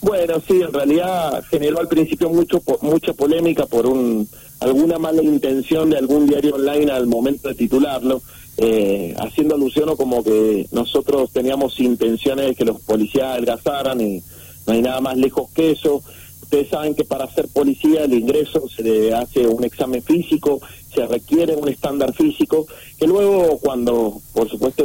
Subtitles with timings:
[0.00, 4.28] Bueno, sí, en realidad generó al principio mucho mucha polémica por un
[4.60, 8.22] alguna mala intención de algún diario online al momento de titularlo,
[8.56, 14.22] eh, haciendo alusión o como que nosotros teníamos intenciones de que los policías adelgazaran y
[14.66, 16.02] no hay nada más lejos que eso.
[16.42, 20.60] Ustedes saben que para ser policía el ingreso se le hace un examen físico,
[20.92, 22.66] se requiere un estándar físico,
[22.98, 24.84] que luego cuando por supuesto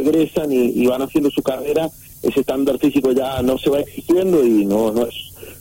[0.49, 1.89] y, van haciendo su carrera,
[2.21, 5.15] ese estándar físico ya no se va exigiendo y no, no, es,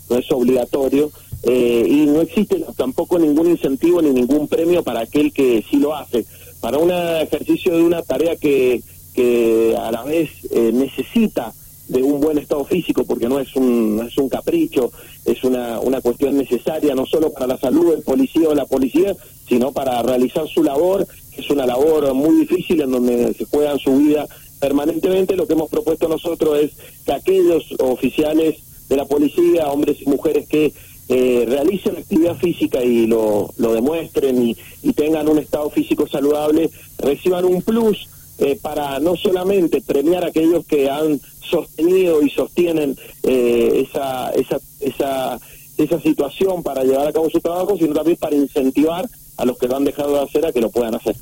[0.09, 1.11] no es obligatorio.
[1.45, 5.95] Eh, y no existe tampoco ningún incentivo ni ningún premio para aquel que sí lo
[5.95, 6.25] hace.
[6.61, 8.81] Para un ejercicio de una tarea que,
[9.15, 11.53] que a la vez eh, necesita
[11.89, 14.93] de un buen estado físico, porque no es un, es un capricho,
[15.25, 19.15] es una, una cuestión necesaria no solo para la salud del policía o la policía,
[19.49, 23.79] sino para realizar su labor, que es una labor muy difícil en donde se juegan
[23.79, 24.27] su vida
[24.63, 25.35] permanentemente.
[25.35, 26.71] Lo que hemos propuesto nosotros es
[27.05, 30.73] que aquellos oficiales de la policía, hombres y mujeres que
[31.09, 36.71] eh, realicen actividad física y lo, lo demuestren y, y tengan un estado físico saludable,
[36.99, 42.97] reciban un plus eh, para no solamente premiar a aquellos que han sostenido y sostienen
[43.25, 45.41] eh, esa, esa, esa,
[45.77, 49.67] esa situación para llevar a cabo su trabajo, sino también para incentivar a los que
[49.67, 51.17] lo han dejado de hacer a que lo puedan hacer.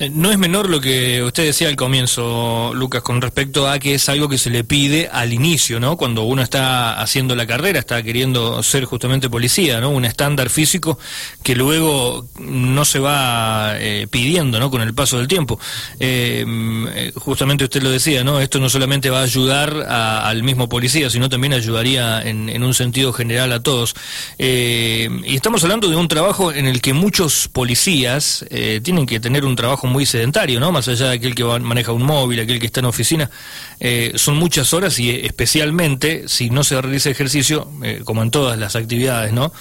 [0.00, 3.94] Eh, no es menor lo que usted decía al comienzo, Lucas, con respecto a que
[3.94, 5.98] es algo que se le pide al inicio, ¿no?
[5.98, 9.90] Cuando uno está haciendo la carrera, está queriendo ser justamente policía, ¿no?
[9.90, 10.98] Un estándar físico
[11.42, 14.70] que luego no se va eh, pidiendo, ¿no?
[14.70, 15.60] Con el paso del tiempo.
[15.98, 18.40] Eh, justamente usted lo decía, ¿no?
[18.40, 23.12] Esto no solamente va a ayudar al mismo policía, sino también ayudaría en, un sentido
[23.12, 23.94] general a todos.
[24.38, 28.46] y estamos hablando de un trabajo en el que muchos policías
[28.82, 30.72] tienen que tener un trabajo muy sedentario, ¿no?
[30.72, 33.30] Más allá de aquel que maneja un móvil, aquel que está en oficina,
[33.78, 38.30] eh, son muchas horas y eh, especialmente si no se realiza ejercicio, eh, como en
[38.30, 39.52] todas las actividades, ¿no?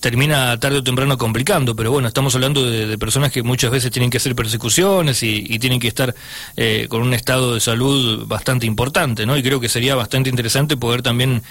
[0.00, 4.10] Termina tarde o temprano complicando, pero bueno, estamos hablando de, personas que muchas veces tienen
[4.10, 6.14] que hacer persecuciones y, tienen que estar
[6.88, 9.36] con un estado de salud bastante importante, ¿no?
[9.36, 11.42] Y creo que sería bastante interesante poder también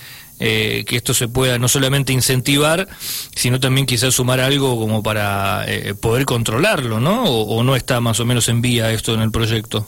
[0.41, 2.87] que esto se pueda no solamente incentivar,
[3.35, 5.65] sino también quizás sumar algo como para
[6.01, 7.23] poder controlarlo, ¿no?
[7.23, 9.87] o, no está más o menos en vía esto en el proyecto?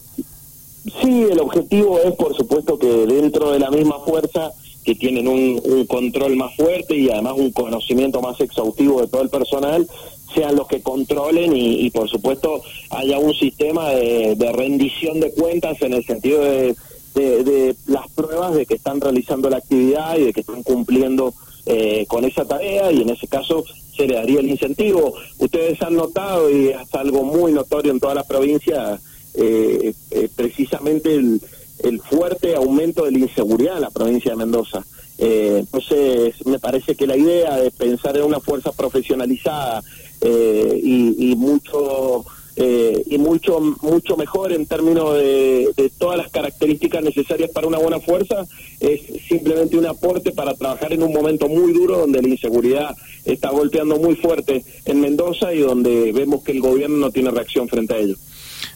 [1.02, 4.52] Sí, el objetivo es, por supuesto, que dentro de la misma fuerza,
[4.84, 9.30] que tienen un, control más fuerte y además un conocimiento más exhaustivo de todo el
[9.30, 9.88] personal,
[10.36, 15.94] sean los que controlen y, por supuesto, haya un sistema de, rendición de cuentas en
[15.94, 16.76] el sentido de,
[17.14, 21.34] de, las pruebas de que están realizando la actividad y de que están cumpliendo
[21.66, 23.64] eh, con esa tarea y en ese caso
[23.96, 25.14] se le daría el incentivo.
[25.38, 29.00] Ustedes han notado, y es algo muy notorio en toda la provincia,
[29.36, 31.42] eh, eh, precisamente el,
[31.80, 34.84] el, fuerte aumento de la inseguridad en la provincia de Mendoza.
[35.18, 39.84] Eh, entonces, me parece que la idea de pensar en una fuerza profesionalizada
[40.26, 42.26] y, y mucho
[42.56, 48.00] eh, y mucho mucho mejor en términos de, todas las características necesarias para una buena
[48.00, 48.46] fuerza
[48.80, 53.50] es simplemente un aporte para trabajar en un momento muy duro donde la inseguridad está
[53.50, 57.96] golpeando muy fuerte en Mendoza y donde vemos que el gobierno no tiene reacción frente
[57.96, 58.16] a ello.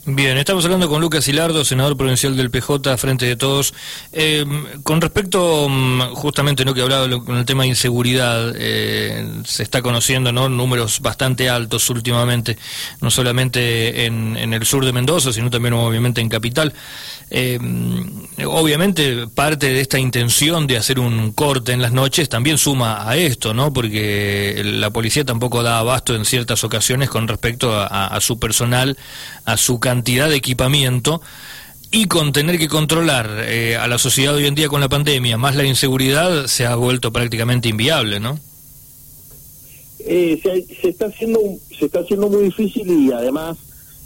[0.09, 3.73] Bien, estamos hablando con Lucas Hilardo, senador provincial del PJ, frente de todos.
[4.13, 4.45] Eh,
[4.81, 6.73] con respecto mm, justamente ¿no?
[6.73, 10.47] que hablaba con el tema de inseguridad, eh, se está conociendo ¿no?
[10.47, 12.57] números bastante altos últimamente,
[13.01, 16.73] no solamente en, en, el sur de Mendoza, sino también obviamente en Capital.
[17.29, 17.59] Eh,
[18.45, 23.17] obviamente parte de esta intención de hacer un corte en las noches también suma a
[23.17, 23.73] esto, ¿no?
[23.73, 28.97] Porque la policía tampoco da abasto en ciertas ocasiones con respecto a, su personal,
[29.43, 31.21] a su cantidad de equipamiento
[31.91, 35.37] y con tener que controlar eh, a la sociedad hoy en día con la pandemia,
[35.37, 38.39] más la inseguridad, se ha vuelto prácticamente inviable, ¿no?
[39.99, 41.39] Eh, se, está haciendo
[41.77, 43.57] se está haciendo muy difícil y además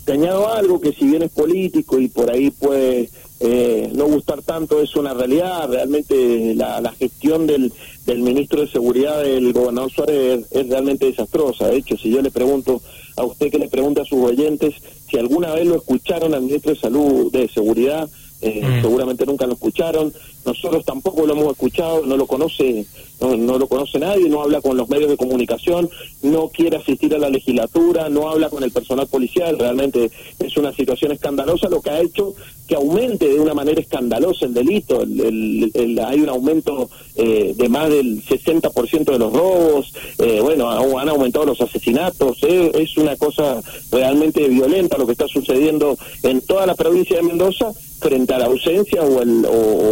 [0.05, 4.41] te añado algo que si bien es político y por ahí puede eh, no gustar
[4.43, 5.67] tanto, es una realidad.
[5.69, 7.73] Realmente la, la gestión del,
[8.05, 11.67] del ministro de Seguridad, del gobernador Suárez, es, realmente desastrosa.
[11.67, 12.81] De hecho, si yo le pregunto
[13.17, 14.75] a usted que le pregunta a sus oyentes
[15.09, 18.09] si alguna vez lo escucharon al ministro de Salud, de Seguridad,
[18.41, 18.81] eh, mm.
[18.81, 20.13] seguramente nunca lo escucharon.
[20.45, 22.85] Nosotros tampoco lo hemos escuchado, no lo conoce,
[23.19, 25.89] no, lo conoce nadie, no habla con los medios de comunicación,
[26.23, 30.09] no quiere asistir a la legislatura, no habla con el personal policial, realmente
[30.39, 32.33] es una situación escandalosa, lo que ha hecho
[32.67, 38.23] que aumente de una manera escandalosa el delito, hay un aumento eh, de más del
[38.23, 43.61] 60% de los robos, eh, bueno, han aumentado los asesinatos, eh, es una cosa
[43.91, 48.45] realmente violenta lo que está sucediendo en toda la provincia de Mendoza frente a la
[48.45, 49.90] ausencia o, el, o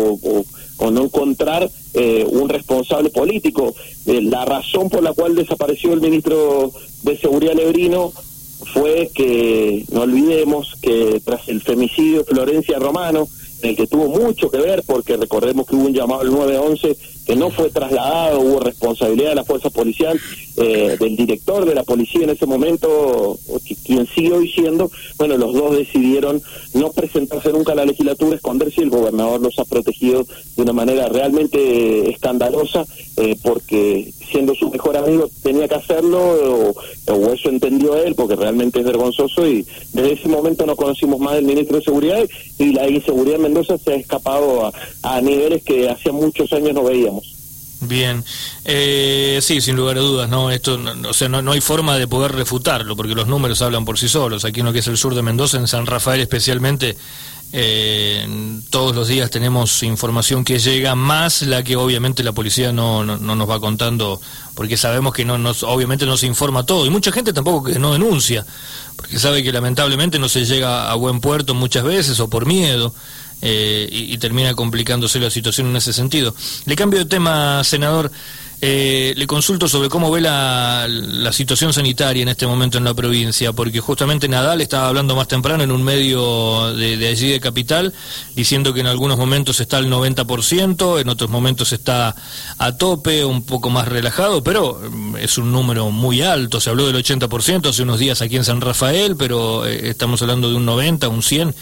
[1.93, 3.73] eh, un responsable político.
[4.05, 6.71] Eh, la razón por la cual desapareció el ministro
[7.03, 8.11] de Seguridad Lebrino
[8.73, 13.27] fue que, no olvidemos, que tras el femicidio de Florencia Romano,
[13.61, 16.97] en el que tuvo mucho que ver, porque recordemos que hubo un llamado al 911
[17.29, 20.19] que no fue trasladado, hubo responsabilidad de la fuerza policial,
[20.57, 23.37] eh, del director de la policía en ese momento,
[23.85, 24.89] quien sigue hoy siendo,
[25.19, 26.41] bueno, los dos decidieron
[26.73, 30.73] no presentarse nunca a la legislatura, esconderse y el gobernador los ha protegido de una
[30.73, 32.87] manera realmente escandalosa,
[33.17, 38.35] eh, porque siendo su mejor amigo tenía que hacerlo, o, o, eso entendió él, porque
[38.35, 42.27] realmente es vergonzoso, y desde ese momento no conocimos más del ministro de Seguridad
[42.57, 44.73] y la inseguridad en Mendoza se ha escapado a,
[45.03, 47.18] a niveles que hacía muchos años no veíamos.
[47.81, 48.25] Bien,
[48.65, 50.77] eh, sí, sin lugar a dudas, no, esto,
[51.07, 54.09] o sea, no, no, hay forma de poder refutarlo, porque los números hablan por sí
[54.09, 54.43] solos.
[54.43, 56.97] Aquí en lo que es el sur de Mendoza, en San Rafael especialmente,
[57.53, 58.27] eh,
[58.69, 63.17] todos los días tenemos información que llega, más la que obviamente la policía no, no,
[63.17, 64.19] no nos va contando,
[64.55, 67.79] porque sabemos que no nos, obviamente no se informa todo, y mucha gente tampoco que
[67.79, 68.45] no denuncia,
[68.97, 72.93] porque sabe que lamentablemente no se llega a buen puerto muchas veces o por miedo.
[73.41, 76.35] Eh, y, y, termina complicándose la situación en ese sentido.
[76.65, 78.11] Le cambio de tema, senador.
[78.61, 80.87] Eh, le consulto sobre cómo ve la,
[81.31, 85.63] situación sanitaria en este momento en la provincia, porque justamente Nadal estaba hablando más temprano
[85.63, 87.93] en un medio de, allí de Capital,
[88.35, 92.15] diciendo que en algunos momentos está al 90%, en otros momentos está
[92.57, 94.81] a tope, un poco más relajado, pero
[95.17, 98.59] es un número muy alto, se habló del 80% hace unos días aquí en San
[98.59, 101.55] Rafael, pero eh, estamos hablando de un 90, un 100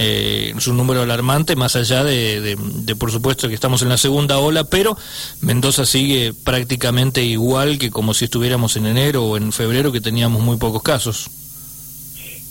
[0.00, 2.56] eh, es un número alarmante, más allá de,
[2.96, 4.96] por supuesto, que estamos en la segunda ola, pero
[5.40, 10.42] Mendoza sigue prácticamente igual que como si estuviéramos en enero o en febrero, que teníamos
[10.42, 11.30] muy pocos casos.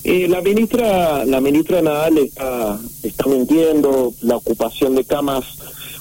[0.03, 5.43] Eh, la ministra la ministra Nadal está, está mintiendo, la ocupación de camas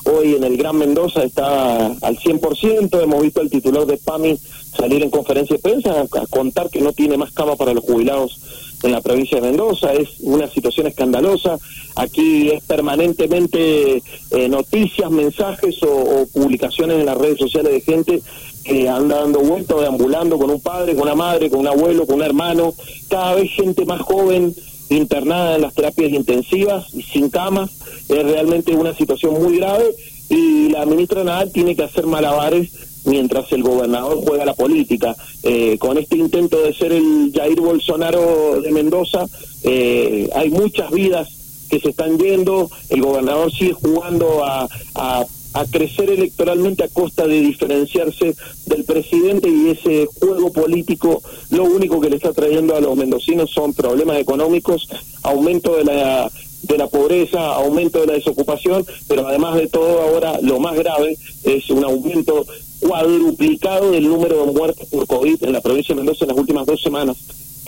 [0.05, 4.39] hoy en el Gran Mendoza está al 100%, hemos visto al titular de PAMI
[4.77, 7.83] salir en conferencia de prensa a, a contar que no tiene más cama para los
[7.83, 8.41] jubilados
[8.83, 11.59] en la provincia de Mendoza, es una situación escandalosa,
[11.95, 18.23] aquí es permanentemente eh, noticias, mensajes o, publicaciones en las redes sociales de gente
[18.65, 22.17] que anda dando vueltas, deambulando con un padre, con una madre, con un abuelo, con
[22.17, 22.75] un hermano,
[23.09, 24.55] cada vez gente más joven
[24.89, 27.71] internada en las terapias intensivas y sin camas,
[28.09, 29.95] es realmente una situación muy grave
[30.29, 32.71] y la ministra Nadal tiene que hacer malabares
[33.07, 35.17] mientras el gobernador juega la política.
[35.43, 39.27] Eh, con este intento de ser el Jair Bolsonaro de Mendoza,
[39.63, 41.29] eh, hay muchas vidas
[41.71, 47.27] que se están yendo, el gobernador sigue jugando a, a, a, crecer electoralmente a costa
[47.27, 48.37] de diferenciarse
[48.67, 51.21] del presidente y ese juego político
[51.51, 54.89] lo único que le está trayendo a los mendocinos son problemas económicos,
[55.25, 56.31] aumento de la
[56.63, 61.17] de la pobreza, aumento de la desocupación, pero además de todo ahora lo más grave
[61.45, 62.45] es un aumento
[62.87, 66.67] cuadruplicado del número de muertes por COVID en la provincia de Mendoza en las últimas
[66.67, 67.17] dos semanas.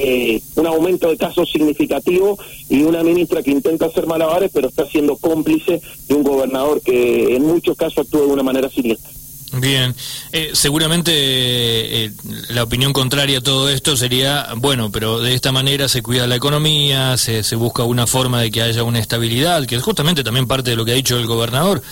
[0.01, 2.39] Eh, un aumento de casos significativo
[2.69, 7.35] y una ministra que intenta hacer malabares, pero está siendo cómplice de un gobernador que
[7.35, 9.11] en muchos casos actúa de una manera siniestra.
[9.61, 9.95] Bien,
[10.33, 12.13] eh, seguramente eh,
[12.51, 16.37] la opinión contraria a todo esto sería, bueno, pero de esta manera se cuida la
[16.37, 20.47] economía, se, se, busca una forma de que haya una estabilidad, que es justamente también
[20.47, 21.83] parte de lo que ha dicho el gobernador,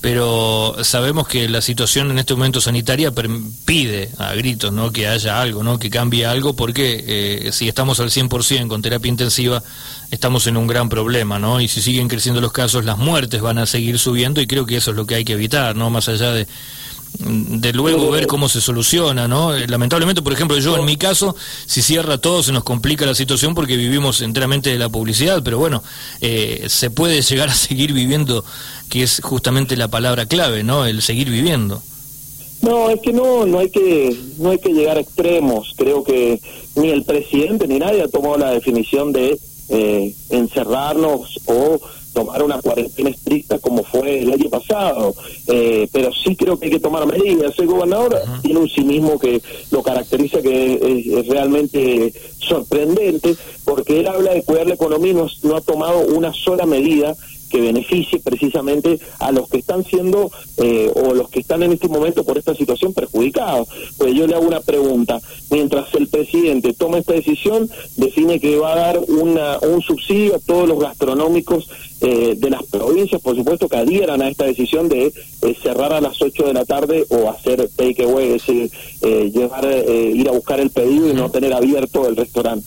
[0.00, 3.10] pero sabemos que la situación en este momento sanitaria
[3.64, 4.90] pide a gritos ¿no?
[4.90, 5.78] que haya algo, ¿no?
[5.78, 9.62] que cambie algo, porque eh, si estamos al 100% con terapia intensiva,
[10.10, 11.60] estamos en un gran problema, ¿no?
[11.60, 14.76] Y si siguen creciendo los casos, las muertes van a seguir subiendo y creo que
[14.76, 15.88] eso es lo que hay que evitar, ¿no?
[15.88, 16.46] Más allá de
[17.18, 19.52] de luego ver cómo se soluciona, ¿no?
[19.52, 23.54] Lamentablemente, por ejemplo, yo en mi caso, si cierra todo se nos complica la situación
[23.54, 25.82] porque vivimos enteramente de la publicidad, pero bueno,
[26.20, 28.44] eh, se puede llegar a seguir viviendo,
[28.90, 30.86] que es justamente la palabra clave, ¿no?
[30.86, 31.82] El seguir viviendo.
[32.62, 35.72] No, es que no, no hay que, no hay que llegar a extremos.
[35.76, 36.40] Creo que
[36.76, 41.80] ni el presidente ni nadie ha tomado la definición de eh, encerrarnos o
[42.14, 45.14] tomar una cuarentena estricta como fue el año pasado,
[45.48, 47.58] eh, pero sí creo que hay que tomar medidas.
[47.58, 48.42] El gobernador uh -huh.
[48.42, 54.42] tiene un cinismo que lo caracteriza que es, es, realmente sorprendente, porque él habla de
[54.44, 57.14] cuidar la economía y no, no ha tomado una sola medida
[57.54, 61.86] que beneficie precisamente a los que están siendo eh, o los que están en este
[61.86, 63.68] momento por esta situación perjudicados.
[63.96, 65.20] Pues yo le hago una pregunta.
[65.52, 70.40] Mientras el presidente toma esta decisión, define que va a dar una, un subsidio a
[70.40, 71.68] todos los gastronómicos
[72.00, 76.00] eh, de las provincias, por supuesto, que adhieran a esta decisión de eh, cerrar a
[76.00, 78.70] las 8 de la tarde o hacer takeaway, es decir,
[79.02, 82.66] eh, llevar, ir a buscar el pedido y no tener abierto el restaurante.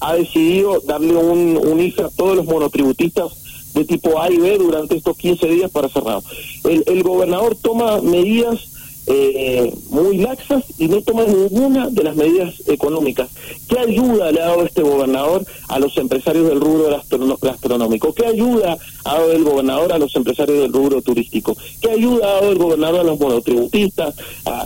[0.00, 3.45] ha decidido darle un, un IFE a todos los monotributistas
[3.76, 6.20] de tipo A y B durante estos 15 días para cerrar.
[6.64, 8.70] El, el gobernador toma medidas
[9.08, 13.28] eh, muy laxas y no toma ninguna de las medidas económicas.
[13.68, 16.88] ¿Qué ayuda le ha dado este gobernador a los empresarios del rubro
[17.40, 18.12] gastronómico?
[18.14, 21.56] ¿Qué ayuda ha dado el gobernador a los empresarios del rubro turístico?
[21.80, 24.16] ¿Qué ayuda ha dado el gobernador a los monotributistas,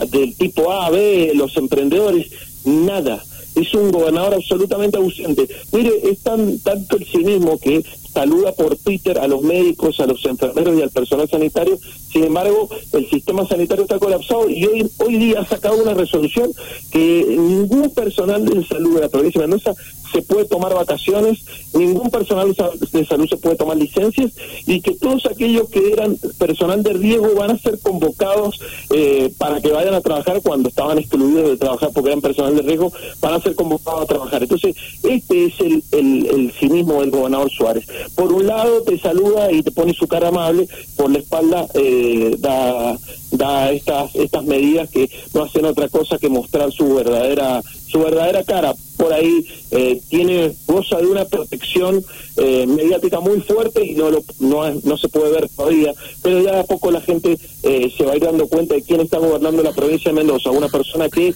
[0.09, 2.31] del tipo A, B, los emprendedores?
[2.65, 3.23] Nada
[3.55, 5.49] es un gobernador absolutamente ausente.
[5.73, 10.25] Mire, es tan tanto el cinismo que saluda por Twitter a los médicos, a los
[10.27, 11.79] enfermeros y al personal sanitario.
[12.13, 16.51] Sin embargo, el sistema sanitario está colapsado y hoy, hoy día ha sacado una resolución
[16.91, 19.75] que ningún personal de salud de la provincia de Mendoza
[20.13, 22.55] se puede tomar vacaciones, ningún personal
[22.93, 24.33] de salud se puede tomar licencias
[24.67, 29.61] y que todos aquellos que eran personal de riesgo van a ser convocados eh, para
[29.61, 33.35] que vayan a trabajar cuando estaban excluidos de trabajar porque eran personal de riesgo, van
[33.35, 34.43] a ser convocados a trabajar.
[34.43, 37.87] Entonces, este es el, el, cinismo del gobernador Suárez.
[38.15, 42.37] Por un lado te saluda y te pone su cara amable, por la espalda eh,
[42.39, 42.99] da,
[43.31, 48.45] da estas, estas medidas que no hacen otra cosa que mostrar su verdadera su verdadera
[48.45, 48.75] cara.
[48.97, 52.05] Por ahí eh, tiene goza de una protección
[52.37, 56.61] eh, mediática muy fuerte y no, lo, no, no se puede ver todavía, pero ya
[56.61, 59.63] a poco la gente eh, se va a ir dando cuenta de quién está gobernando
[59.63, 61.35] la provincia de Mendoza, una persona que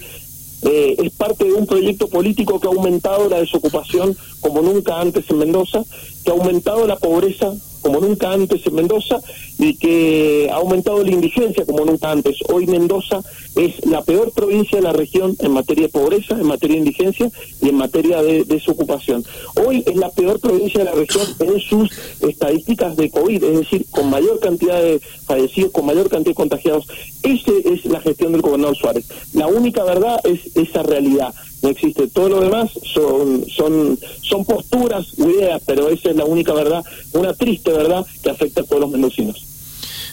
[0.67, 5.37] es parte de un proyecto político que ha aumentado la desocupación como nunca antes en
[5.37, 5.85] Mendoza,
[6.25, 7.53] que ha aumentado la pobreza
[7.85, 9.21] como nunca antes en Mendoza
[9.59, 12.39] y que ha aumentado la indigencia como nunca antes.
[12.51, 13.23] Hoy Mendoza
[13.57, 17.31] es la peor provincia de la región en materia de pobreza, en materia de indigencia
[17.61, 19.23] y en materia de desocupación.
[19.67, 21.91] Hoy es la peor provincia de la región en sus
[22.23, 26.87] estadísticas de COVID, es decir, con mayor cantidad de fallecidos, con mayor cantidad de contagiados.
[27.23, 29.05] Esa es la gestión del gobernador Suárez.
[29.35, 31.35] La única verdad es esa realidad
[31.65, 32.09] no existe.
[32.09, 37.33] Todo lo demás son, son, son posturas, ideas, pero esa es la única verdad, una
[37.33, 39.43] triste verdad que afecta a todos los mendocinos.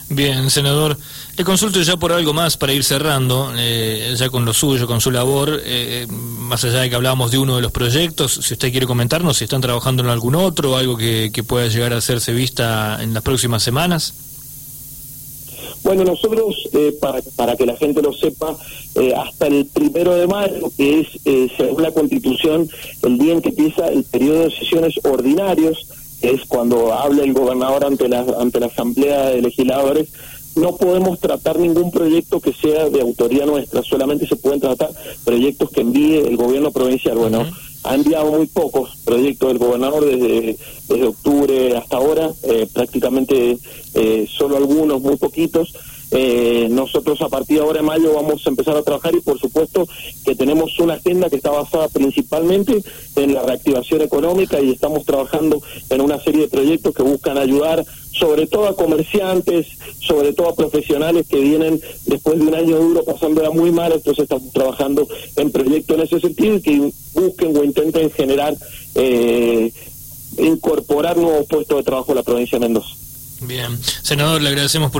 [0.10, 0.98] Bien, senador.
[1.38, 5.01] Le consulto ya por algo más para ir cerrando, eh, ya con lo suyo, con
[5.01, 8.72] su labor, eh, más allá de que hablábamos de uno de los proyectos, si usted
[8.72, 12.34] quiere comentarnos si están trabajando en algún otro, algo que, que pueda llegar a hacerse
[12.34, 14.13] vista en las próximas semanas.
[15.83, 18.55] Bueno, nosotros, eh, para, para que la gente lo sepa,
[18.95, 22.69] eh, hasta el primero de mayo, que es, eh, según la Constitución,
[23.03, 25.88] el día en que empieza el periodo de sesiones ordinarios,
[26.21, 30.09] es cuando habla el gobernador ante la, ante la Asamblea de Legisladores,
[30.55, 34.91] no podemos tratar ningún proyecto que sea de autoría nuestra, solamente se pueden tratar
[35.23, 37.17] proyectos que envíe el gobierno provincial.
[37.17, 37.45] Bueno,
[37.83, 40.57] ha enviado muy pocos proyectos del gobernador desde,
[41.05, 43.57] octubre hasta ahora, eh, prácticamente
[43.93, 45.73] eh, solo algunos, muy poquitos.
[46.13, 49.39] Eh, nosotros a partir de ahora de mayo vamos a empezar a trabajar y por
[49.39, 49.88] supuesto
[50.25, 52.83] que tenemos una agenda que está basada principalmente
[53.15, 57.85] en la reactivación económica y estamos trabajando en una serie de proyectos que buscan ayudar
[58.21, 59.65] sobre todo a comerciantes,
[59.99, 64.23] sobre todo a profesionales que vienen después de un año duro pasándola muy mal, entonces
[64.23, 68.55] estamos trabajando en proyectos en ese sentido y que busquen o intenten generar,
[68.93, 69.73] eh,
[70.37, 72.95] incorporar nuevos puestos de trabajo en la provincia de Mendoza.
[73.41, 74.99] Bien, senador, le agradecemos por